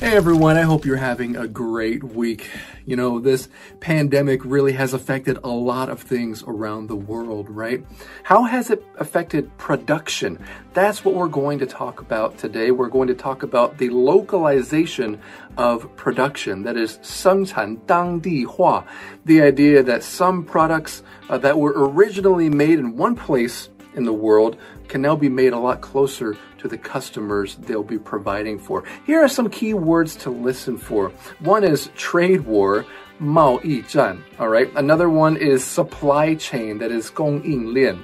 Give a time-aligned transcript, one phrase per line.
[0.00, 2.50] Hey everyone, I hope you're having a great week.
[2.84, 3.48] You know, this
[3.80, 7.82] pandemic really has affected a lot of things around the world, right?
[8.22, 10.38] How has it affected production?
[10.74, 12.70] That's what we're going to talk about today.
[12.70, 15.18] We're going to talk about the localization
[15.56, 18.84] of production, that is 生产当地化,
[19.24, 24.12] the idea that some products uh, that were originally made in one place in the
[24.12, 24.56] world
[24.88, 28.84] can now be made a lot closer to the customers they'll be providing for.
[29.06, 31.10] Here are some key words to listen for.
[31.40, 32.84] One is trade war,
[33.20, 34.68] 贸易战, all right?
[34.74, 37.96] Another one is supply chain, that is 供应链.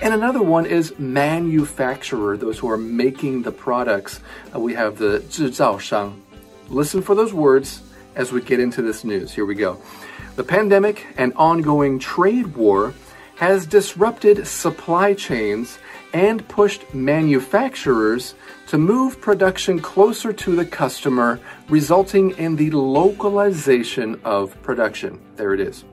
[0.00, 4.20] And another one is manufacturer, those who are making the products.
[4.54, 6.20] Uh, we have the 制造商.
[6.68, 7.82] Listen for those words
[8.16, 9.32] as we get into this news.
[9.32, 9.78] Here we go.
[10.36, 12.94] The pandemic and ongoing trade war
[13.39, 15.79] has disrupted supply chains
[16.11, 18.35] and pushed manufacturers
[18.67, 25.21] to move production closer to the customer, resulting in the localization of production.
[25.37, 25.85] There it is.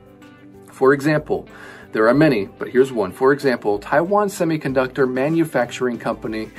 [0.73, 1.49] For example,
[1.93, 3.13] there are many, but here's one.
[3.13, 6.51] For example, Taiwan Semiconductor Manufacturing Company,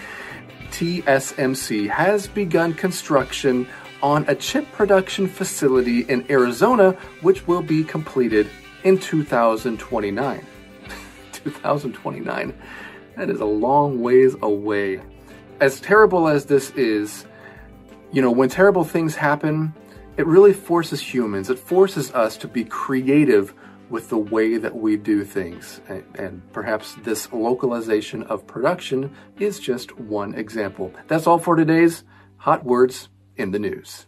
[0.72, 3.68] TSMC, has begun construction
[4.02, 8.50] on a chip production facility in Arizona, which will be completed
[8.86, 10.46] in 2029.
[11.40, 12.54] 2029.
[13.16, 15.02] That is a long ways away.
[15.60, 17.26] As terrible as this is,
[18.12, 19.74] you know, when terrible things happen,
[20.18, 23.54] it really forces humans, it forces us to be creative
[23.90, 25.80] with the way that we do things.
[25.88, 30.94] And, and, perhaps this localization of production is just one example.
[31.08, 32.04] That's all for today's
[32.38, 34.08] Hot Words in the News.